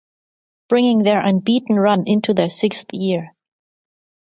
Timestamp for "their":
1.03-1.21, 2.33-2.49